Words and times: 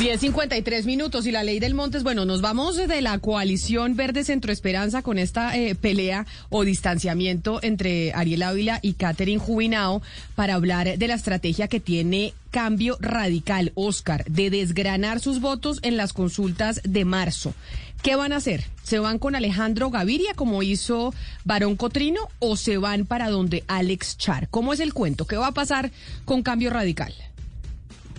10.53 0.00 0.86
minutos 0.86 1.26
y 1.26 1.30
la 1.30 1.44
ley 1.44 1.60
del 1.60 1.74
Montes. 1.74 2.02
Bueno, 2.02 2.24
nos 2.24 2.40
vamos 2.40 2.76
de 2.78 3.02
la 3.02 3.18
coalición 3.18 3.96
Verde 3.96 4.24
Centro 4.24 4.50
Esperanza 4.50 5.02
con 5.02 5.18
esta 5.18 5.54
eh, 5.58 5.74
pelea 5.74 6.24
o 6.48 6.64
distanciamiento 6.64 7.58
entre 7.62 8.14
Ariel 8.14 8.42
Ávila 8.42 8.78
y 8.80 8.94
Catherine 8.94 9.38
Jubinao 9.38 10.00
para 10.36 10.54
hablar 10.54 10.96
de 10.96 11.06
la 11.06 11.12
estrategia 11.12 11.68
que 11.68 11.80
tiene 11.80 12.32
Cambio 12.50 12.96
Radical, 12.98 13.72
Oscar, 13.74 14.24
de 14.24 14.48
desgranar 14.48 15.20
sus 15.20 15.38
votos 15.38 15.80
en 15.82 15.98
las 15.98 16.14
consultas 16.14 16.80
de 16.82 17.04
marzo. 17.04 17.52
¿Qué 18.02 18.16
van 18.16 18.32
a 18.32 18.36
hacer? 18.36 18.64
¿Se 18.82 18.98
van 18.98 19.18
con 19.18 19.36
Alejandro 19.36 19.90
Gaviria 19.90 20.32
como 20.32 20.62
hizo 20.62 21.12
Barón 21.44 21.76
Cotrino 21.76 22.22
o 22.38 22.56
se 22.56 22.78
van 22.78 23.04
para 23.04 23.28
donde 23.28 23.64
Alex 23.66 24.16
Char? 24.16 24.48
¿Cómo 24.48 24.72
es 24.72 24.80
el 24.80 24.94
cuento? 24.94 25.26
¿Qué 25.26 25.36
va 25.36 25.48
a 25.48 25.52
pasar 25.52 25.92
con 26.24 26.42
Cambio 26.42 26.70
Radical? 26.70 27.12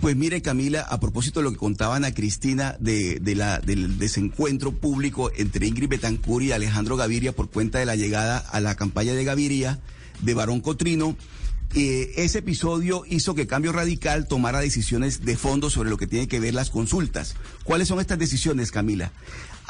Pues 0.02 0.16
mire, 0.16 0.42
Camila, 0.42 0.80
a 0.80 0.98
propósito 0.98 1.38
de 1.38 1.44
lo 1.44 1.52
que 1.52 1.58
contaban 1.58 2.04
a 2.04 2.12
Cristina 2.12 2.76
de, 2.80 3.20
de 3.20 3.36
la, 3.36 3.60
del 3.60 4.00
desencuentro 4.00 4.72
público 4.72 5.30
entre 5.36 5.68
Ingrid 5.68 5.90
Betancourt 5.90 6.44
y 6.44 6.50
Alejandro 6.50 6.96
Gaviria 6.96 7.30
por 7.30 7.48
cuenta 7.48 7.78
de 7.78 7.86
la 7.86 7.94
llegada 7.94 8.38
a 8.38 8.58
la 8.58 8.74
campaña 8.74 9.12
de 9.12 9.22
Gaviria 9.22 9.78
de 10.20 10.34
Barón 10.34 10.60
Cotrino, 10.60 11.16
eh, 11.76 12.14
ese 12.16 12.40
episodio 12.40 13.04
hizo 13.08 13.36
que 13.36 13.46
Cambio 13.46 13.70
Radical 13.70 14.26
tomara 14.26 14.58
decisiones 14.58 15.24
de 15.24 15.36
fondo 15.36 15.70
sobre 15.70 15.88
lo 15.88 15.98
que 15.98 16.08
tiene 16.08 16.26
que 16.26 16.40
ver 16.40 16.52
las 16.52 16.70
consultas. 16.70 17.36
¿Cuáles 17.62 17.86
son 17.86 18.00
estas 18.00 18.18
decisiones, 18.18 18.72
Camila? 18.72 19.12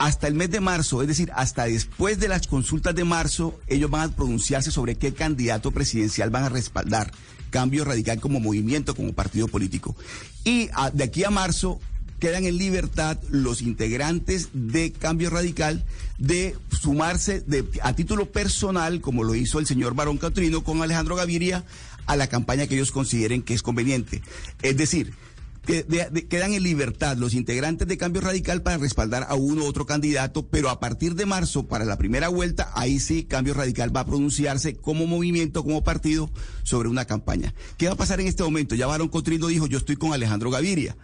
Hasta 0.03 0.27
el 0.27 0.35
mes 0.35 0.51
de 0.51 0.59
marzo, 0.59 1.01
es 1.01 1.07
decir, 1.07 1.31
hasta 1.33 1.67
después 1.67 2.19
de 2.19 2.27
las 2.27 2.49
consultas 2.49 2.93
de 2.93 3.05
marzo, 3.05 3.61
ellos 3.69 3.89
van 3.89 4.11
a 4.11 4.17
pronunciarse 4.17 4.73
sobre 4.73 4.97
qué 4.97 5.15
candidato 5.15 5.71
presidencial 5.71 6.29
van 6.29 6.43
a 6.43 6.49
respaldar. 6.49 7.13
Cambio 7.51 7.85
Radical 7.85 8.19
como 8.19 8.41
movimiento, 8.41 8.97
como 8.97 9.13
partido 9.13 9.47
político. 9.47 9.95
Y 10.43 10.71
a, 10.73 10.91
de 10.91 11.05
aquí 11.05 11.23
a 11.23 11.31
marzo 11.31 11.79
quedan 12.19 12.47
en 12.47 12.59
libertad 12.59 13.17
los 13.31 13.63
integrantes 13.63 14.49
de 14.53 14.91
Cambio 14.91 15.31
Radical 15.31 15.85
de 16.19 16.57
sumarse 16.81 17.41
de, 17.43 17.65
a 17.85 17.93
título 17.93 18.33
personal, 18.33 19.01
como 19.01 19.23
lo 19.23 19.37
hizo 19.37 19.61
el 19.61 19.69
señor 19.69 19.95
Barón 19.95 20.19
Catrino 20.19 20.65
con 20.65 20.83
Alejandro 20.83 21.15
Gaviria, 21.15 21.65
a 22.07 22.17
la 22.17 22.27
campaña 22.27 22.67
que 22.67 22.75
ellos 22.75 22.91
consideren 22.91 23.43
que 23.43 23.55
es 23.55 23.63
conveniente. 23.63 24.21
Es 24.63 24.77
decir, 24.77 25.15
quedan 25.63 26.55
en 26.55 26.63
libertad 26.63 27.17
los 27.17 27.35
integrantes 27.35 27.87
de 27.87 27.97
Cambio 27.97 28.21
Radical 28.21 28.63
para 28.63 28.79
respaldar 28.79 29.27
a 29.29 29.35
uno 29.35 29.63
u 29.63 29.67
otro 29.67 29.87
candidato, 29.87 30.49
pero 30.49 30.69
a 30.71 30.81
partir 30.81 31.15
de 31.15 31.25
marzo, 31.25 31.69
para 31.69 31.85
la 31.85 31.99
primera 31.99 32.29
vuelta, 32.29 32.71
ahí 32.75 32.99
sí 32.99 33.25
Cambio 33.25 33.55
Radical 33.55 33.95
va 33.95 34.01
a 34.01 34.07
pronunciarse 34.07 34.75
como 34.75 35.07
movimiento, 35.07 35.63
como 35.63 35.85
partido, 35.85 36.31
sobre 36.65 36.89
una 36.89 37.05
campaña. 37.05 37.55
¿Qué 37.77 37.87
va 37.87 37.93
a 37.93 37.97
pasar 37.97 38.21
en 38.21 38.27
este 38.27 38.43
momento? 38.43 38.75
Ya 38.75 38.89
Barón 38.89 39.09
Cotrino 39.09 39.47
dijo, 39.47 39.67
yo 39.67 39.79
estoy 39.79 39.97
con 39.97 40.13
Alejandro 40.13 40.51
Gaviria. 40.51 40.97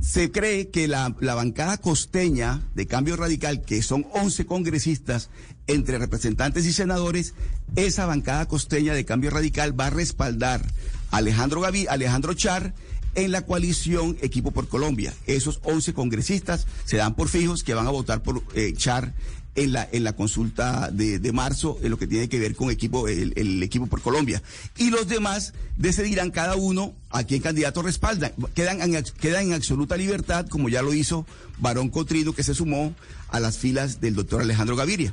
Se 0.00 0.32
cree 0.32 0.70
que 0.70 0.88
la, 0.88 1.14
la, 1.20 1.34
bancada 1.34 1.76
costeña 1.76 2.62
de 2.74 2.86
Cambio 2.86 3.14
Radical, 3.14 3.62
que 3.62 3.82
son 3.82 4.06
11 4.14 4.46
congresistas 4.46 5.28
entre 5.66 5.98
representantes 5.98 6.66
y 6.66 6.72
senadores, 6.72 7.34
esa 7.76 8.06
bancada 8.06 8.48
costeña 8.48 8.94
de 8.94 9.04
Cambio 9.04 9.30
Radical 9.30 9.78
va 9.78 9.88
a 9.88 9.90
respaldar 9.90 10.64
a 11.10 11.18
Alejandro, 11.18 11.60
Gavi, 11.60 11.86
Alejandro 11.86 12.34
Char 12.34 12.74
en 13.14 13.32
la 13.32 13.42
coalición 13.42 14.16
Equipo 14.20 14.50
por 14.50 14.68
Colombia. 14.68 15.14
Esos 15.26 15.60
11 15.64 15.94
congresistas 15.94 16.66
se 16.84 16.96
dan 16.96 17.14
por 17.14 17.28
fijos 17.28 17.62
que 17.64 17.74
van 17.74 17.86
a 17.86 17.90
votar 17.90 18.22
por 18.22 18.42
eh, 18.54 18.72
Char 18.76 19.12
en 19.54 19.72
la, 19.72 19.86
en 19.92 20.04
la 20.04 20.14
consulta 20.14 20.90
de, 20.90 21.18
de, 21.18 21.32
marzo, 21.32 21.78
en 21.82 21.90
lo 21.90 21.98
que 21.98 22.06
tiene 22.06 22.28
que 22.28 22.38
ver 22.38 22.54
con 22.54 22.70
equipo, 22.70 23.06
el, 23.08 23.62
equipo 23.62 23.86
por 23.86 24.00
Colombia. 24.00 24.42
Y 24.78 24.90
los 24.90 25.08
demás 25.08 25.52
decidirán 25.76 26.30
cada 26.30 26.56
uno 26.56 26.94
a 27.10 27.24
quién 27.24 27.42
candidato 27.42 27.82
respaldan. 27.82 28.32
Quedan 28.54 28.80
en, 28.80 29.04
quedan 29.20 29.46
en 29.46 29.52
absoluta 29.54 29.96
libertad, 29.96 30.46
como 30.48 30.68
ya 30.68 30.82
lo 30.82 30.94
hizo 30.94 31.26
Barón 31.58 31.90
Cotrino, 31.90 32.32
que 32.32 32.42
se 32.42 32.54
sumó 32.54 32.94
a 33.28 33.40
las 33.40 33.58
filas 33.58 34.00
del 34.00 34.14
doctor 34.14 34.40
Alejandro 34.40 34.76
Gaviria. 34.76 35.12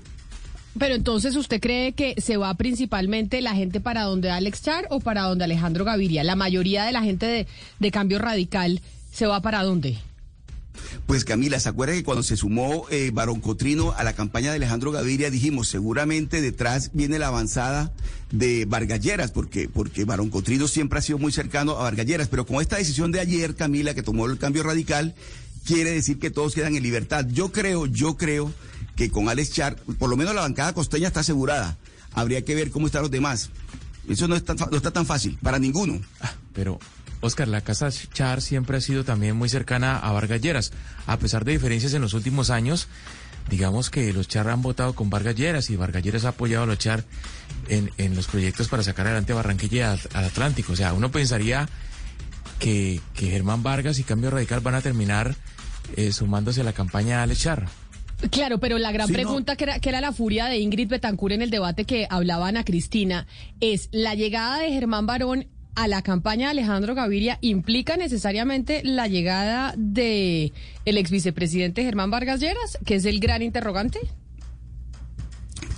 Pero 0.77 0.95
entonces, 0.95 1.35
¿usted 1.35 1.59
cree 1.59 1.93
que 1.93 2.15
se 2.21 2.37
va 2.37 2.53
principalmente 2.53 3.41
la 3.41 3.55
gente 3.55 3.79
para 3.79 4.03
donde 4.03 4.29
Alex 4.29 4.61
Char 4.61 4.87
o 4.91 4.99
para 4.99 5.23
donde 5.23 5.43
Alejandro 5.43 5.83
Gaviria? 5.83 6.23
La 6.23 6.35
mayoría 6.35 6.85
de 6.85 6.91
la 6.91 7.01
gente 7.01 7.47
de, 7.79 7.91
Cambio 7.91 8.19
Radical 8.19 8.81
se 9.11 9.25
va 9.25 9.41
para 9.41 9.63
dónde? 9.63 9.97
Pues 11.07 11.25
Camila, 11.25 11.59
¿se 11.59 11.67
acuerda 11.67 11.93
que 11.93 12.03
cuando 12.03 12.23
se 12.23 12.37
sumó 12.37 12.85
eh, 12.89 13.09
Barón 13.11 13.41
Cotrino 13.41 13.93
a 13.97 14.03
la 14.03 14.13
campaña 14.13 14.51
de 14.51 14.57
Alejandro 14.57 14.91
Gaviria 14.91 15.29
dijimos 15.29 15.67
seguramente 15.67 16.39
detrás 16.39 16.91
viene 16.93 17.19
la 17.19 17.27
avanzada 17.27 17.91
de 18.31 18.63
Vargalleras, 18.65 19.31
porque, 19.31 19.67
porque 19.67 20.05
Barón 20.05 20.29
Cotrino 20.29 20.67
siempre 20.69 20.99
ha 20.99 21.01
sido 21.01 21.17
muy 21.17 21.33
cercano 21.33 21.73
a 21.73 21.83
Vargalleras, 21.83 22.29
pero 22.29 22.45
con 22.45 22.61
esta 22.61 22.77
decisión 22.77 23.11
de 23.11 23.19
ayer, 23.19 23.55
Camila, 23.55 23.93
que 23.93 24.03
tomó 24.03 24.27
el 24.27 24.37
cambio 24.37 24.63
radical, 24.63 25.15
quiere 25.65 25.91
decir 25.91 26.19
que 26.19 26.29
todos 26.29 26.53
quedan 26.53 26.75
en 26.75 26.83
libertad. 26.83 27.25
Yo 27.29 27.51
creo, 27.51 27.85
yo 27.87 28.15
creo 28.15 28.53
que 28.99 29.09
con 29.09 29.29
Alex 29.29 29.53
Char, 29.53 29.77
por 29.97 30.09
lo 30.09 30.17
menos 30.17 30.35
la 30.35 30.41
bancada 30.41 30.73
costeña 30.73 31.07
está 31.07 31.21
asegurada. 31.21 31.77
Habría 32.11 32.43
que 32.43 32.53
ver 32.53 32.69
cómo 32.69 32.87
están 32.87 33.01
los 33.03 33.09
demás. 33.09 33.49
Eso 34.09 34.27
no, 34.27 34.35
está, 34.35 34.55
no 34.55 34.75
está 34.75 34.91
tan 34.91 35.05
fácil 35.05 35.39
para 35.41 35.57
ninguno. 35.57 36.01
Ah, 36.19 36.33
pero 36.51 36.79
Oscar, 37.21 37.47
la 37.47 37.61
casa 37.61 37.89
Char 37.91 38.41
siempre 38.41 38.75
ha 38.75 38.81
sido 38.81 39.05
también 39.05 39.37
muy 39.37 39.47
cercana 39.47 39.97
a 39.97 40.11
Vargalleras. 40.11 40.73
A 41.07 41.17
pesar 41.17 41.45
de 41.45 41.53
diferencias 41.53 41.93
en 41.93 42.01
los 42.01 42.13
últimos 42.13 42.49
años, 42.49 42.89
digamos 43.49 43.89
que 43.89 44.11
los 44.11 44.27
Char 44.27 44.49
han 44.49 44.61
votado 44.61 44.93
con 44.93 45.09
Vargalleras 45.09 45.69
y 45.69 45.77
Vargalleras 45.77 46.25
ha 46.25 46.29
apoyado 46.29 46.65
a 46.65 46.67
los 46.67 46.77
Char 46.77 47.05
en, 47.69 47.91
en 47.97 48.17
los 48.17 48.27
proyectos 48.27 48.67
para 48.67 48.83
sacar 48.83 49.05
adelante 49.05 49.31
Barranquilla 49.31 49.93
al 49.93 50.25
Atlántico. 50.25 50.73
O 50.73 50.75
sea, 50.75 50.91
uno 50.91 51.09
pensaría 51.09 51.69
que, 52.59 52.99
que 53.13 53.29
Germán 53.29 53.63
Vargas 53.63 53.97
y 53.97 54.03
Cambio 54.03 54.29
Radical 54.29 54.59
van 54.59 54.75
a 54.75 54.81
terminar 54.81 55.37
eh, 55.95 56.11
sumándose 56.11 56.59
a 56.59 56.65
la 56.65 56.73
campaña 56.73 57.15
de 57.15 57.23
Alex 57.23 57.39
Char. 57.39 57.69
Claro, 58.31 58.59
pero 58.59 58.77
la 58.77 58.91
gran 58.91 59.07
pregunta 59.09 59.53
no. 59.53 59.57
que, 59.57 59.63
era, 59.63 59.79
que 59.79 59.89
era 59.89 60.01
la 60.01 60.11
furia 60.11 60.47
de 60.47 60.57
Ingrid 60.57 60.89
Betancourt 60.89 61.33
en 61.33 61.41
el 61.41 61.49
debate 61.49 61.85
que 61.85 62.05
hablaban 62.09 62.57
a 62.57 62.65
Cristina 62.65 63.27
es 63.61 63.87
la 63.91 64.13
llegada 64.13 64.59
de 64.59 64.71
Germán 64.71 65.05
Barón 65.05 65.47
a 65.75 65.87
la 65.87 66.01
campaña 66.01 66.47
de 66.47 66.51
Alejandro 66.51 66.95
Gaviria 66.95 67.37
implica 67.41 67.95
necesariamente 67.95 68.81
la 68.83 69.07
llegada 69.07 69.73
de 69.77 70.51
el 70.83 70.97
ex 70.97 71.09
vicepresidente 71.09 71.83
Germán 71.83 72.11
Vargas 72.11 72.41
Lleras, 72.41 72.77
que 72.85 72.95
es 72.95 73.05
el 73.05 73.19
gran 73.19 73.41
interrogante? 73.41 73.99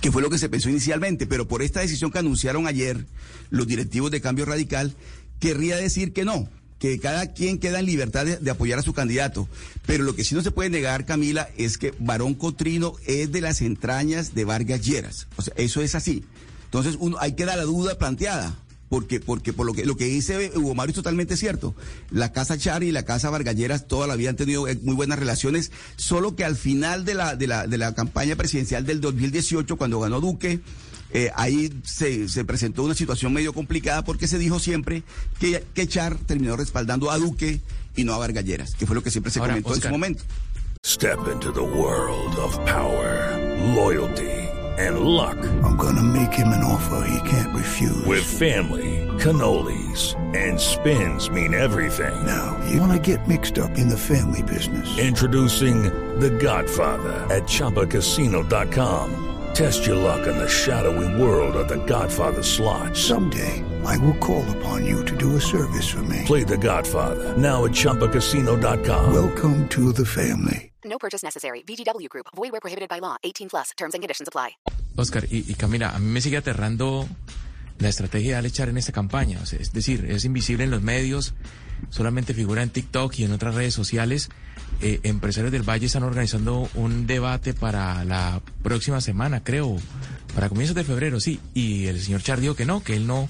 que 0.00 0.10
fue 0.10 0.20
lo 0.20 0.30
que 0.30 0.38
se 0.38 0.48
pensó 0.48 0.68
inicialmente, 0.68 1.28
pero 1.28 1.46
por 1.46 1.62
esta 1.62 1.78
decisión 1.78 2.10
que 2.10 2.18
anunciaron 2.18 2.66
ayer 2.66 3.06
los 3.50 3.68
directivos 3.68 4.10
de 4.10 4.20
Cambio 4.20 4.44
Radical, 4.44 4.92
querría 5.38 5.76
decir 5.76 6.12
que 6.12 6.24
no, 6.24 6.48
que 6.82 6.98
cada 6.98 7.32
quien 7.32 7.58
queda 7.58 7.78
en 7.78 7.86
libertad 7.86 8.26
de, 8.26 8.50
apoyar 8.50 8.76
a 8.76 8.82
su 8.82 8.92
candidato. 8.92 9.48
Pero 9.86 10.02
lo 10.02 10.16
que 10.16 10.24
sí 10.24 10.34
no 10.34 10.42
se 10.42 10.50
puede 10.50 10.68
negar, 10.68 11.06
Camila, 11.06 11.48
es 11.56 11.78
que 11.78 11.94
Barón 12.00 12.34
Cotrino 12.34 12.94
es 13.06 13.30
de 13.30 13.40
las 13.40 13.60
entrañas 13.60 14.34
de 14.34 14.44
Vargas 14.44 14.84
Lleras. 14.84 15.28
O 15.36 15.42
sea, 15.42 15.54
eso 15.56 15.80
es 15.80 15.94
así. 15.94 16.24
Entonces, 16.64 16.96
uno, 16.98 17.18
hay 17.20 17.34
que 17.34 17.44
dar 17.44 17.56
la 17.56 17.62
duda 17.62 17.96
planteada 17.98 18.58
porque, 18.88 19.20
porque 19.20 19.52
por 19.52 19.64
lo 19.64 19.74
que, 19.74 19.86
lo 19.86 19.96
que 19.96 20.06
dice 20.06 20.50
Hugo 20.56 20.74
Mario 20.74 20.90
es 20.90 20.96
totalmente 20.96 21.36
cierto. 21.36 21.72
La 22.10 22.32
casa 22.32 22.58
Char 22.58 22.82
y 22.82 22.90
la 22.90 23.04
casa 23.04 23.30
Vargalleras 23.30 23.86
toda 23.86 24.08
la 24.08 24.14
han 24.14 24.34
tenido 24.34 24.66
muy 24.82 24.96
buenas 24.96 25.20
relaciones, 25.20 25.70
solo 25.94 26.34
que 26.34 26.44
al 26.44 26.56
final 26.56 27.04
de 27.04 27.14
la, 27.14 27.36
de 27.36 27.46
la, 27.46 27.68
de 27.68 27.78
la 27.78 27.94
campaña 27.94 28.34
presidencial 28.34 28.84
del 28.84 29.00
2018, 29.00 29.76
cuando 29.76 30.00
ganó 30.00 30.20
Duque, 30.20 30.60
eh, 31.12 31.30
ahí 31.34 31.72
se, 31.84 32.28
se, 32.28 32.44
presentó 32.44 32.82
una 32.82 32.94
situación 32.94 33.32
medio 33.32 33.52
complicada 33.52 34.02
porque 34.02 34.26
se 34.26 34.38
dijo 34.38 34.58
siempre 34.58 35.02
que, 35.38 35.62
que 35.74 35.86
Char 35.86 36.16
terminó 36.16 36.56
respaldando 36.56 37.10
a 37.10 37.18
Duque 37.18 37.60
y 37.96 38.04
no 38.04 38.14
a 38.14 38.18
Vargalleras, 38.18 38.74
que 38.74 38.86
fue 38.86 38.94
lo 38.94 39.02
que 39.02 39.10
siempre 39.10 39.30
se 39.30 39.38
Ahora, 39.38 39.52
comentó 39.52 39.70
Oscar, 39.70 39.86
en 39.86 39.88
su 39.88 39.92
momento. 39.92 40.24
Step 40.84 41.28
into 41.30 41.52
the 41.52 41.62
world 41.62 42.34
of 42.36 42.58
power, 42.66 43.38
loyalty, 43.74 44.48
and 44.78 45.00
luck. 45.00 45.36
I'm 45.62 45.76
gonna 45.76 46.02
make 46.02 46.32
him 46.32 46.48
an 46.48 46.64
offer 46.64 47.06
he 47.06 47.28
can't 47.28 47.54
refuse. 47.54 48.04
With 48.04 48.24
family, 48.24 49.06
cannolis, 49.18 50.16
and 50.34 50.58
spins 50.58 51.30
mean 51.30 51.54
everything. 51.54 52.24
Now, 52.26 52.58
you 52.68 52.80
wanna 52.80 52.98
get 52.98 53.28
mixed 53.28 53.58
up 53.58 53.78
in 53.78 53.88
the 53.88 53.98
family 53.98 54.42
business. 54.42 54.98
Introducing 54.98 55.84
The 56.18 56.30
Godfather 56.30 57.12
at 57.30 57.44
ChumbaCasino.com. 57.44 59.21
Test 59.54 59.84
your 59.86 59.96
luck 59.96 60.26
in 60.26 60.38
the 60.38 60.48
shadowy 60.48 61.20
world 61.20 61.54
of 61.56 61.68
The 61.68 61.84
Godfather 61.84 62.42
slot. 62.42 62.96
Someday, 62.96 63.62
I 63.84 63.98
will 63.98 64.16
call 64.16 64.44
upon 64.56 64.86
you 64.86 65.04
to 65.04 65.16
do 65.16 65.36
a 65.36 65.40
service 65.40 65.88
for 65.88 66.02
me. 66.04 66.22
Play 66.24 66.42
The 66.42 66.56
Godfather 66.56 67.36
now 67.36 67.64
at 67.64 67.72
ChumbaCasino.com. 67.72 69.12
Welcome 69.12 69.68
to 69.68 69.92
the 69.92 70.06
family. 70.06 70.72
No 70.84 70.96
purchase 70.98 71.22
necessary. 71.22 71.62
VGW 71.66 72.08
Group. 72.08 72.26
Void 72.34 72.52
where 72.52 72.60
prohibited 72.60 72.88
by 72.88 73.00
law. 73.00 73.16
18 73.22 73.50
plus. 73.50 73.70
Terms 73.76 73.94
and 73.94 74.02
conditions 74.02 74.28
apply. 74.28 74.56
Oscar 74.96 75.24
y, 75.30 75.44
y 75.46 75.54
Camila, 75.54 75.90
a 75.94 75.98
mí 75.98 76.06
me 76.06 76.20
sigue 76.20 76.38
aterrando 76.38 77.06
la 77.78 77.88
estrategia 77.88 78.32
de 78.32 78.36
Alex 78.38 78.54
Char 78.54 78.68
en 78.70 78.78
esta 78.78 78.92
campaña. 78.92 79.38
O 79.42 79.46
sea, 79.46 79.58
es 79.58 79.72
decir, 79.72 80.06
es 80.08 80.24
invisible 80.24 80.64
en 80.64 80.70
los 80.70 80.80
medios, 80.80 81.34
solamente 81.90 82.32
figura 82.32 82.62
en 82.62 82.70
TikTok 82.70 83.18
y 83.18 83.24
en 83.24 83.32
otras 83.32 83.54
redes 83.54 83.74
sociales. 83.74 84.30
Eh, 84.84 84.98
empresarios 85.04 85.52
del 85.52 85.62
Valle 85.62 85.86
están 85.86 86.02
organizando 86.02 86.68
un 86.74 87.06
debate 87.06 87.54
para 87.54 88.04
la 88.04 88.42
próxima 88.64 89.00
semana, 89.00 89.44
creo, 89.44 89.76
para 90.34 90.48
comienzos 90.48 90.74
de 90.74 90.82
febrero, 90.82 91.20
sí. 91.20 91.38
Y 91.54 91.86
el 91.86 92.00
señor 92.00 92.22
Char 92.22 92.40
dijo 92.40 92.56
que 92.56 92.64
no, 92.64 92.82
que 92.82 92.96
él 92.96 93.06
no, 93.06 93.28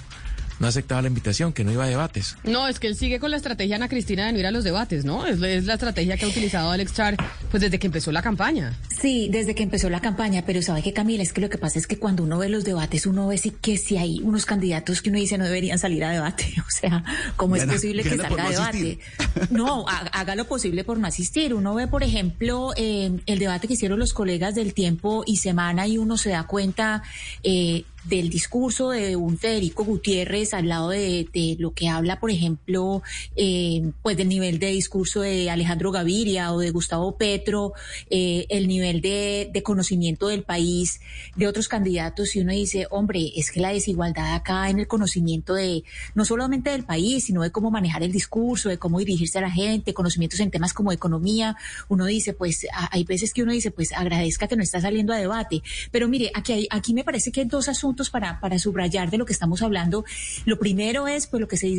no 0.63 0.69
aceptaba 0.69 1.03
la 1.03 1.09
invitación, 1.09 1.53
que 1.53 1.65
no 1.65 1.73
iba 1.73 1.85
a 1.85 1.89
debates. 1.89 2.37
No, 2.45 2.69
es 2.69 2.79
que 2.79 2.87
él 2.87 2.97
sigue 2.97 3.19
con 3.19 3.31
la 3.33 3.37
estrategia 3.37 3.75
Ana 3.77 3.89
Cristina 3.89 4.27
de 4.27 4.33
no 4.33 4.39
ir 4.39 4.47
a 4.47 4.51
los 4.53 4.63
debates, 4.65 5.05
¿no? 5.05 5.27
Es, 5.27 5.43
es 5.43 5.65
la 5.67 5.75
estrategia 5.75 6.17
que 6.17 6.25
ha 6.25 6.29
utilizado 6.29 6.71
Alex 6.71 6.95
Char 6.95 7.17
pues 7.51 7.61
desde 7.61 7.79
que 7.81 7.89
empezó 7.89 8.13
la 8.13 8.23
campaña. 8.23 8.79
Sí, 8.89 9.29
desde 9.31 9.55
que 9.57 9.65
empezó 9.65 9.91
la 9.91 10.01
campaña, 10.01 10.45
pero 10.47 10.63
sabe 10.63 10.83
que 10.83 10.93
Camila, 10.93 11.23
es 11.25 11.33
que 11.33 11.41
lo 11.41 11.51
que 11.51 11.59
pasa 11.59 11.79
es 11.81 11.87
que 11.89 11.99
cuando 11.99 12.23
uno 12.23 12.39
ve 12.39 12.49
los 12.49 12.63
debates, 12.65 13.05
uno 13.07 13.27
ve 13.27 13.37
sí 13.39 13.51
que 13.61 13.77
si 13.77 13.97
hay 13.97 14.21
unos 14.23 14.47
candidatos 14.47 15.03
que 15.03 15.11
uno 15.11 15.19
dice 15.19 15.37
no 15.37 15.45
deberían 15.45 15.79
salir 15.79 16.05
a 16.05 16.11
debate. 16.11 16.55
O 16.63 16.71
sea, 16.75 17.05
¿cómo 17.37 17.57
es 17.57 17.65
posible 17.67 18.03
que 18.05 18.17
salga 18.17 18.43
a 18.43 18.45
no 18.47 18.51
debate? 18.51 18.99
No, 19.51 19.87
ha- 19.89 20.07
haga 20.13 20.37
lo 20.37 20.47
posible 20.47 20.85
por 20.85 20.99
no 20.99 21.07
asistir. 21.09 21.53
Uno 21.55 21.75
ve, 21.75 21.87
por 21.89 22.03
ejemplo, 22.03 22.71
eh, 22.77 23.11
el 23.27 23.39
debate 23.39 23.67
que 23.67 23.75
hicieron 23.75 23.99
los 23.99 24.13
colegas 24.15 24.55
del 24.55 24.73
tiempo 24.75 25.25
y 25.27 25.37
semana 25.39 25.87
y 25.89 25.99
uno 25.99 26.17
se 26.17 26.31
da 26.31 26.45
cuenta 26.47 27.03
eh, 27.43 27.85
del 28.05 28.31
discurso 28.31 28.91
de 28.91 29.15
un 29.15 29.39
Federico 29.39 29.85
Gutiérrez 29.85 30.55
al 30.55 30.69
lado 30.69 30.89
de, 30.91 31.29
de 31.33 31.57
lo 31.61 31.73
que 31.73 31.89
habla, 31.89 32.19
por 32.19 32.31
ejemplo, 32.33 33.03
eh, 33.37 33.93
pues 34.03 34.17
del 34.17 34.29
nivel 34.29 34.59
de 34.59 34.69
discurso 34.73 35.21
de 35.21 35.51
Alejandro 35.51 35.93
Gaviria 35.93 36.53
o 36.53 36.59
de 36.59 36.71
Gustavo 36.71 37.17
Petro, 37.17 37.75
eh, 38.11 38.47
el 38.49 38.67
nivel 38.67 39.01
de, 39.03 39.51
de 39.53 39.63
conocimiento 39.63 40.27
del 40.29 40.43
país 40.43 41.01
de 41.37 41.47
otros 41.47 41.69
candidatos 41.69 42.35
y 42.35 42.41
uno 42.41 42.53
dice, 42.53 42.89
hombre, 42.91 43.31
es 43.37 43.53
que 43.53 43.61
la 43.61 43.69
desigualdad 43.73 44.35
acá 44.35 44.69
en 44.69 44.81
el 44.81 44.89
conocimiento 44.89 45.55
de 45.55 45.85
no 46.17 46.25
solamente 46.25 46.71
del 46.71 46.85
país, 46.85 47.25
sino 47.27 47.43
de 47.43 47.53
cómo 47.53 47.71
manejar 47.71 48.03
el 48.03 48.11
discurso, 48.11 48.69
de 48.69 48.79
cómo 48.79 48.99
dirigirse 48.99 49.39
a 49.39 49.43
la 49.43 49.51
gente, 49.51 49.95
conocimientos 49.95 50.41
en 50.41 50.51
temas 50.51 50.73
como 50.73 50.91
economía, 50.91 51.57
uno 51.89 52.07
dice, 52.07 52.33
pues 52.33 52.67
a- 52.75 52.89
hay 52.93 53.05
veces 53.05 53.33
que 53.33 53.45
uno 53.45 53.53
dice, 53.53 53.71
pues 53.71 53.93
agradezca 53.93 54.49
que 54.49 54.57
no 54.57 54.63
está 54.65 54.81
saliendo 54.81 55.13
a 55.13 55.19
debate, 55.19 55.63
pero 55.93 56.09
mire, 56.09 56.33
aquí 56.35 56.53
hay, 56.53 56.67
aquí 56.69 56.95
me 56.95 57.05
parece 57.05 57.31
que 57.31 57.43
hay 57.43 57.47
dos 57.47 57.69
asuntos 57.69 57.92
para, 58.11 58.41
para 58.41 58.59
subrayar 58.59 59.11
de 59.11 59.19
lo 59.19 59.27
que 59.27 59.33
estamos 59.33 59.63
hablando. 59.63 60.05
Lo 60.45 60.59
primero 60.59 61.09
es, 61.09 61.27
pues 61.27 61.41
lo 61.41 61.49
que 61.49 61.57
se 61.57 61.73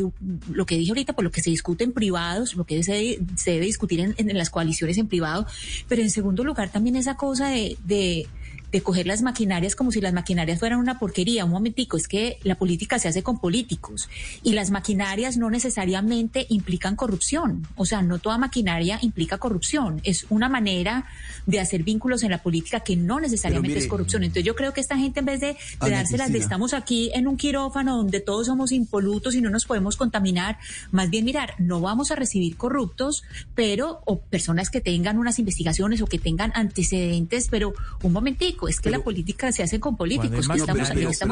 lo 0.52 0.66
que 0.66 0.76
dije 0.76 0.90
ahorita, 0.90 1.12
pues 1.12 1.24
lo 1.24 1.30
que 1.30 1.42
se 1.42 1.50
discute 1.50 1.84
en 1.84 1.92
privados, 1.92 2.54
lo 2.54 2.64
que 2.64 2.82
se, 2.82 3.20
se 3.36 3.50
debe 3.52 3.66
discutir 3.66 4.00
en, 4.00 4.14
en 4.16 4.36
las 4.36 4.50
coaliciones 4.50 4.98
en 4.98 5.08
privado, 5.08 5.46
pero 5.88 6.02
en 6.02 6.10
segundo 6.10 6.44
lugar 6.44 6.70
también 6.70 6.96
esa 6.96 7.16
cosa 7.16 7.48
de 7.48 8.28
de 8.74 8.82
coger 8.82 9.06
las 9.06 9.22
maquinarias 9.22 9.76
como 9.76 9.92
si 9.92 10.00
las 10.00 10.12
maquinarias 10.12 10.58
fueran 10.58 10.80
una 10.80 10.98
porquería. 10.98 11.44
Un 11.44 11.52
momentico, 11.52 11.96
es 11.96 12.08
que 12.08 12.40
la 12.42 12.56
política 12.56 12.98
se 12.98 13.06
hace 13.06 13.22
con 13.22 13.38
políticos 13.38 14.08
y 14.42 14.52
las 14.54 14.72
maquinarias 14.72 15.36
no 15.36 15.48
necesariamente 15.48 16.44
implican 16.48 16.96
corrupción. 16.96 17.68
O 17.76 17.86
sea, 17.86 18.02
no 18.02 18.18
toda 18.18 18.36
maquinaria 18.36 18.98
implica 19.00 19.38
corrupción. 19.38 20.00
Es 20.02 20.26
una 20.28 20.48
manera 20.48 21.06
de 21.46 21.60
hacer 21.60 21.84
vínculos 21.84 22.24
en 22.24 22.32
la 22.32 22.42
política 22.42 22.80
que 22.80 22.96
no 22.96 23.20
necesariamente 23.20 23.68
mire- 23.76 23.80
es 23.84 23.86
corrupción. 23.86 24.24
Entonces 24.24 24.44
yo 24.44 24.56
creo 24.56 24.72
que 24.74 24.80
esta 24.80 24.96
gente 24.96 25.20
en 25.20 25.26
vez 25.26 25.40
de, 25.40 25.56
de 25.80 25.90
dárselas 25.90 26.32
de 26.32 26.38
estamos 26.38 26.74
aquí 26.74 27.12
en 27.14 27.28
un 27.28 27.36
quirófano 27.36 27.96
donde 27.96 28.18
todos 28.18 28.48
somos 28.48 28.72
impolutos 28.72 29.36
y 29.36 29.40
no 29.40 29.50
nos 29.50 29.66
podemos 29.66 29.94
contaminar, 29.96 30.58
más 30.90 31.10
bien 31.10 31.24
mirar, 31.24 31.54
no 31.58 31.80
vamos 31.80 32.10
a 32.10 32.16
recibir 32.16 32.56
corruptos, 32.56 33.22
pero 33.54 34.00
o 34.04 34.18
personas 34.18 34.68
que 34.68 34.80
tengan 34.80 35.16
unas 35.18 35.38
investigaciones 35.38 36.02
o 36.02 36.06
que 36.06 36.18
tengan 36.18 36.50
antecedentes, 36.56 37.46
pero 37.48 37.72
un 38.02 38.12
momentico, 38.12 38.63
es 38.68 38.76
que 38.76 38.84
Pero- 38.84 38.98
la 38.98 39.04
política 39.04 39.52
se 39.52 39.62
hace 39.62 39.80
con 39.80 39.96
políticos, 39.96 40.30
que 40.30 40.38
estamos, 40.40 40.68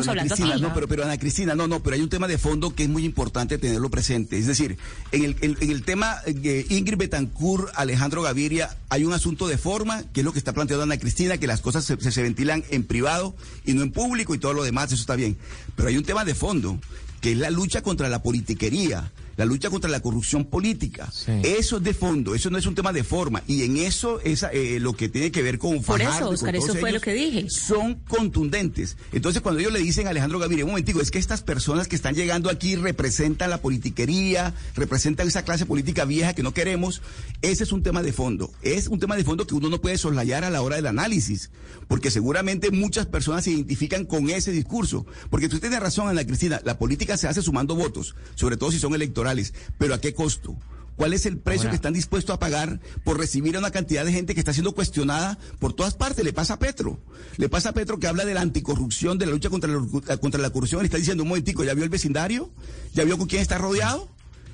Ana 0.07 0.11
hablando 0.13 0.35
Cristina, 0.35 0.55
aquí. 0.55 0.63
No, 0.63 0.75
pero, 0.75 0.89
pero 0.89 1.05
Ana 1.05 1.19
Cristina, 1.19 1.55
no, 1.55 1.67
no, 1.69 1.83
pero 1.83 1.97
hay 1.97 2.03
un 2.03 2.09
tema 2.09 2.29
de 2.29 2.39
fondo 2.39 2.75
que 2.75 2.85
es 2.85 2.89
muy 2.89 3.05
importante 3.05 3.59
tenerlo 3.59 3.91
presente. 3.91 4.39
Es 4.39 4.47
decir, 4.47 4.77
en 5.13 5.25
el, 5.25 5.37
en, 5.41 5.57
en 5.61 5.71
el 5.71 5.83
tema 5.85 6.17
de 6.27 6.67
Ingrid 6.71 6.99
Betancourt, 6.99 7.71
Alejandro 7.75 8.23
Gaviria, 8.23 8.77
hay 8.89 9.05
un 9.05 9.13
asunto 9.13 9.49
de 9.49 9.59
forma, 9.59 10.03
que 10.13 10.21
es 10.21 10.25
lo 10.25 10.33
que 10.33 10.39
está 10.39 10.53
planteando 10.53 10.85
Ana 10.85 10.99
Cristina, 10.99 11.39
que 11.39 11.47
las 11.47 11.61
cosas 11.61 11.85
se, 11.85 12.01
se- 12.01 12.13
se 12.13 12.23
ventilan 12.23 12.65
en 12.71 12.85
privado 12.85 13.35
y 13.65 13.75
no 13.75 13.83
en 13.83 13.93
público 13.93 14.35
y 14.35 14.39
todo 14.39 14.53
lo 14.53 14.63
demás, 14.65 14.93
eso 14.93 15.01
está 15.01 15.17
bien. 15.17 15.37
Pero 15.77 15.89
hay 15.89 15.97
un 15.97 16.05
tema 16.05 16.25
de 16.25 16.35
fondo, 16.35 16.79
que 17.21 17.33
es 17.33 17.39
la 17.39 17.51
lucha 17.51 17.83
contra 17.83 18.09
la 18.09 18.23
politiquería. 18.23 19.11
La 19.43 19.47
lucha 19.47 19.71
contra 19.71 19.91
la 19.91 19.99
corrupción 19.99 20.45
política. 20.45 21.11
Sí. 21.11 21.33
Eso 21.43 21.79
es 21.79 21.83
de 21.83 21.95
fondo, 21.95 22.37
eso 22.37 22.49
no 22.49 22.59
es 22.59 22.67
un 22.67 22.77
tema 22.77 22.93
de 22.93 23.03
forma. 23.03 23.43
Y 23.49 23.65
en 23.65 23.77
eso 23.77 24.21
es 24.21 24.45
eh, 24.53 24.79
lo 24.79 24.93
que 24.93 25.09
tiene 25.09 25.33
que 25.33 25.43
ver 25.43 25.59
con 25.59 25.83
Por 25.83 26.01
eso, 26.01 26.11
Fajardo 26.11 26.27
con 26.27 26.35
Oscar, 26.37 26.55
eso 26.55 26.77
fue 26.77 26.93
lo 26.93 27.01
que 27.01 27.13
dije. 27.13 27.51
son 27.51 27.97
contundentes. 28.07 28.97
Entonces, 29.11 29.43
cuando 29.43 29.59
ellos 29.59 29.73
le 29.73 29.81
dicen 29.81 30.07
a 30.07 30.11
Alejandro 30.11 30.39
Gaviria, 30.39 30.65
un 30.65 30.71
momentico, 30.71 31.01
es 31.01 31.11
que 31.11 31.19
estas 31.19 31.43
personas 31.43 31.89
que 31.89 31.97
están 31.97 32.15
llegando 32.15 32.51
aquí 32.51 32.77
representan 32.77 33.51
la 33.51 33.59
politiquería, 33.59 34.55
representan 34.77 35.27
esa 35.27 35.45
clase 35.45 35.67
política 35.67 36.05
vieja 36.05 36.35
que 36.35 36.45
no 36.45 36.55
queremos, 36.55 37.03
ese 37.41 37.65
es 37.65 37.73
un 37.73 37.83
tema 37.83 38.05
de 38.05 38.13
fondo. 38.13 38.53
Es 38.63 38.87
un 38.87 39.01
tema 39.01 39.17
de 39.17 39.25
fondo 39.25 39.45
que 39.45 39.57
uno 39.57 39.71
no 39.71 39.81
puede 39.81 39.99
soslayar 39.99 40.45
a 40.45 40.51
la 40.51 40.63
hora 40.63 40.77
del 40.77 40.87
análisis, 40.87 41.51
porque 41.89 42.13
seguramente 42.13 42.71
muchas 42.71 43.07
personas 43.07 43.43
se 43.43 43.51
identifican 43.51 44.05
con 44.05 44.31
ese 44.31 44.53
discurso. 44.53 45.05
Porque 45.31 45.49
tú 45.49 45.59
tienes 45.59 45.81
razón, 45.81 46.07
Ana 46.07 46.25
Cristina, 46.25 46.61
la 46.65 46.79
política 46.79 47.17
se 47.17 47.27
hace 47.27 47.43
sumando 47.43 47.75
votos, 47.75 48.15
sobre 48.35 48.57
todo 48.57 48.71
si 48.71 48.79
son 48.79 48.95
electorales, 48.95 49.32
pero 49.79 49.95
¿a 49.95 50.01
qué 50.01 50.15
costo? 50.15 50.57
¿Cuál 50.95 51.15
es 51.15 51.25
el 51.25 51.39
precio 51.39 51.63
Ahora- 51.63 51.71
que 51.71 51.77
están 51.77 51.95
dispuestos 51.95 52.35
a 52.35 52.39
pagar 52.39 52.79
por 53.03 53.19
recibir 53.19 53.57
a 53.57 53.59
una 53.61 53.71
cantidad 53.71 54.05
de 54.05 54.13
gente 54.13 54.35
que 54.35 54.41
está 54.41 54.53
siendo 54.53 54.73
cuestionada 54.73 55.39
por 55.59 55.73
todas 55.73 55.95
partes? 55.95 56.23
Le 56.25 56.33
pasa 56.35 56.55
a 56.55 56.59
Petro. 56.59 57.01
Le 57.39 57.49
pasa 57.49 57.71
a 57.71 57.73
Petro 57.73 57.99
que 57.99 58.07
habla 58.07 58.25
de 58.27 58.35
la 58.35 58.43
anticorrupción, 58.43 59.17
de 59.19 59.25
la 59.27 59.33
lucha 59.33 59.49
contra 59.49 59.71
la, 59.73 60.17
contra 60.19 60.41
la 60.41 60.51
corrupción. 60.51 60.85
Está 60.85 60.99
diciendo, 60.99 61.23
un 61.23 61.31
momentico, 61.31 61.65
¿ya 61.65 61.73
vio 61.75 61.83
el 61.85 61.91
vecindario? 61.91 62.51
¿Ya 62.95 63.05
vio 63.05 63.17
con 63.17 63.27
quién 63.27 63.41
está 63.41 63.57
rodeado? 63.59 64.09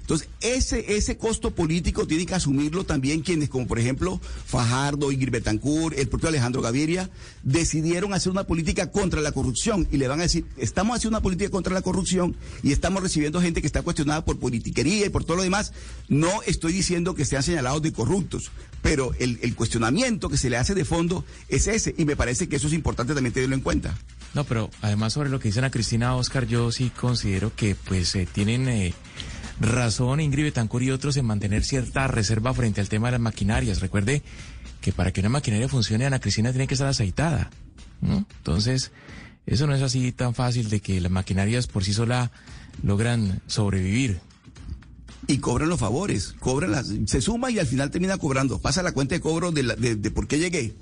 Entonces, 0.09 0.31
ese, 0.41 0.97
ese 0.97 1.19
costo 1.19 1.55
político 1.55 2.07
tiene 2.07 2.25
que 2.25 2.35
asumirlo 2.35 2.85
también 2.85 3.21
quienes, 3.21 3.51
como 3.51 3.67
por 3.67 3.79
ejemplo 3.79 4.19
Fajardo, 4.47 5.13
Ingrid 5.13 5.31
Betancourt, 5.31 5.99
el 5.99 6.09
propio 6.09 6.31
Alejandro 6.31 6.63
Gaviria, 6.63 7.11
decidieron 7.43 8.15
hacer 8.15 8.33
una 8.33 8.45
política 8.45 8.91
contra 8.91 9.21
la 9.21 9.33
corrupción 9.33 9.87
y 9.93 9.99
le 9.99 10.09
van 10.09 10.21
a 10.21 10.23
decir, 10.23 10.47
estamos 10.57 10.97
haciendo 10.97 11.19
una 11.19 11.23
política 11.23 11.51
contra 11.51 11.75
la 11.75 11.83
corrupción 11.83 12.35
y 12.63 12.73
estamos 12.73 13.03
recibiendo 13.03 13.43
gente 13.43 13.61
que 13.61 13.67
está 13.67 13.83
cuestionada 13.83 14.25
por 14.25 14.39
politiquería 14.39 15.05
y 15.05 15.11
por 15.11 15.25
todo 15.25 15.37
lo 15.37 15.43
demás. 15.43 15.75
No 16.09 16.41
estoy 16.47 16.73
diciendo 16.73 17.15
que 17.15 17.27
sean 17.27 17.43
señalados 17.43 17.83
de 17.83 17.93
corruptos, 17.93 18.51
pero 18.81 19.13
el, 19.19 19.39
el 19.43 19.55
cuestionamiento 19.55 20.31
que 20.31 20.39
se 20.39 20.49
le 20.49 20.57
hace 20.57 20.75
de 20.75 20.87
fondo 20.87 21.27
es 21.51 21.67
ese 21.67 21.95
y 21.99 22.07
me 22.07 22.17
parece 22.17 22.49
que 22.49 22.57
eso 22.57 22.69
es 22.69 22.73
importante 22.73 23.13
también 23.13 23.35
tenerlo 23.35 23.57
en 23.57 23.61
cuenta. 23.61 23.95
No, 24.35 24.45
pero 24.45 24.71
además 24.81 25.13
sobre 25.13 25.29
lo 25.31 25.39
que 25.39 25.49
dicen 25.49 25.65
a 25.65 25.71
Cristina 25.71 26.15
Oscar, 26.15 26.47
yo 26.47 26.73
sí 26.73 26.91
considero 26.99 27.55
que 27.55 27.75
pues 27.75 28.15
eh, 28.15 28.27
tienen 28.31 28.69
eh, 28.69 28.95
razón 29.61 30.21
Ingrid 30.21 30.45
Betancourt 30.45 30.85
y 30.85 30.91
otros 30.91 31.17
en 31.17 31.27
mantener 31.27 31.65
cierta 31.65 32.07
reserva 32.07 32.55
frente 32.55 32.81
al 32.81 32.89
tema 32.89 33.09
de 33.09 33.13
las 33.13 33.21
maquinarias. 33.21 33.81
Recuerde 33.81 34.23
que 34.81 34.93
para 34.93 35.13
que 35.13 35.21
una 35.21 35.29
maquinaria 35.29 35.69
funcione, 35.69 36.07
Ana 36.07 36.21
Cristina 36.21 36.51
tiene 36.51 36.67
que 36.67 36.75
estar 36.75 36.89
aceitada. 36.89 37.51
Entonces, 38.03 38.93
eso 39.47 39.67
no 39.67 39.75
es 39.75 39.83
así 39.83 40.13
tan 40.13 40.35
fácil 40.35 40.69
de 40.69 40.81
que 40.81 41.01
las 41.01 41.11
maquinarias 41.11 41.67
por 41.67 41.85
sí 41.85 41.93
sola 41.93 42.31
logran 42.83 43.43
sobrevivir. 43.47 44.21
Y 45.29 45.39
cobran 45.39 45.69
los 45.69 45.79
favores, 45.79 46.35
cobran 46.41 46.73
las, 46.73 46.91
se 47.07 47.21
suma 47.21 47.51
y 47.53 47.59
al 47.61 47.67
final 47.67 47.91
termina 47.91 48.17
cobrando, 48.19 48.59
pasa 48.59 48.83
la 48.83 48.91
cuenta 48.93 49.15
de 49.15 49.21
cobro 49.21 49.53
de, 49.53 49.63
la- 49.63 49.77
de, 49.77 49.95
de 49.95 50.11
por 50.11 50.27
qué 50.27 50.39
llegué. 50.41 50.75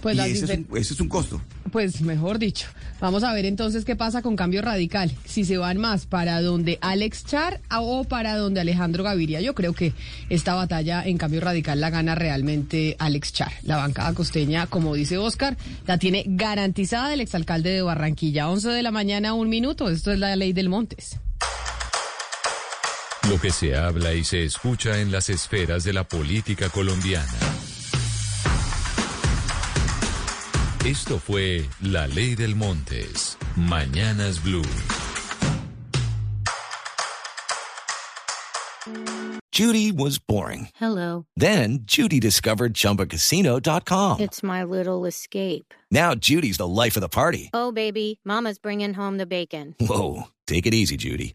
Pues, 0.00 0.14
y 0.14 0.18
las 0.18 0.28
ese 0.28 0.44
es, 0.44 0.50
difer- 0.50 0.66
un, 0.70 0.78
ese 0.78 0.94
es 0.94 1.00
un 1.00 1.08
costo. 1.08 1.42
pues 1.72 2.00
mejor 2.00 2.38
dicho. 2.38 2.66
Vamos 3.00 3.22
a 3.24 3.32
ver 3.34 3.44
entonces 3.44 3.84
qué 3.84 3.96
pasa 3.96 4.22
con 4.22 4.34
cambio 4.36 4.62
radical. 4.62 5.12
Si 5.24 5.44
se 5.44 5.58
van 5.58 5.78
más 5.78 6.06
para 6.06 6.40
donde 6.40 6.78
Alex 6.80 7.24
Char 7.26 7.60
o 7.76 8.04
para 8.04 8.36
donde 8.36 8.60
Alejandro 8.60 9.04
Gaviria. 9.04 9.40
Yo 9.40 9.54
creo 9.54 9.72
que 9.74 9.92
esta 10.30 10.54
batalla 10.54 11.02
en 11.04 11.18
cambio 11.18 11.40
radical 11.40 11.80
la 11.80 11.90
gana 11.90 12.14
realmente 12.14 12.96
Alex 12.98 13.32
Char. 13.32 13.52
La 13.62 13.76
bancada 13.76 14.14
costeña, 14.14 14.66
como 14.66 14.94
dice 14.94 15.18
Oscar, 15.18 15.56
la 15.86 15.98
tiene 15.98 16.24
garantizada 16.26 17.12
el 17.14 17.20
exalcalde 17.20 17.70
de 17.70 17.82
Barranquilla. 17.82 18.48
11 18.48 18.68
de 18.70 18.82
la 18.82 18.90
mañana, 18.90 19.34
un 19.34 19.48
minuto. 19.48 19.90
Esto 19.90 20.12
es 20.12 20.18
la 20.18 20.34
ley 20.36 20.52
del 20.52 20.68
Montes. 20.68 21.18
Lo 23.38 23.42
que 23.42 23.50
se 23.52 23.76
habla 23.76 24.14
y 24.14 24.24
se 24.24 24.42
escucha 24.42 24.98
en 24.98 25.12
las 25.12 25.28
esferas 25.28 25.84
de 25.84 25.92
la 25.92 26.02
política 26.02 26.70
colombiana. 26.70 27.38
Esto 30.84 31.20
fue 31.20 31.64
La 31.80 32.08
Ley 32.08 32.34
del 32.34 32.56
Montes. 32.56 33.38
Mañanas 33.54 34.42
Blue. 34.42 34.64
Judy 39.52 39.92
was 39.92 40.18
boring. 40.18 40.70
Hello. 40.74 41.26
Then 41.36 41.84
Judy 41.84 42.18
discovered 42.18 42.74
ChumbaCasino.com. 42.74 44.18
It's 44.18 44.42
my 44.42 44.64
little 44.64 45.06
escape. 45.06 45.72
Now 45.92 46.16
Judy's 46.16 46.56
the 46.56 46.66
life 46.66 46.96
of 46.96 47.02
the 47.02 47.08
party. 47.08 47.50
Oh, 47.54 47.70
baby, 47.70 48.18
Mama's 48.24 48.58
bringing 48.58 48.94
home 48.94 49.16
the 49.16 49.26
bacon. 49.26 49.76
Whoa, 49.78 50.24
take 50.48 50.66
it 50.66 50.74
easy, 50.74 50.96
Judy. 50.96 51.34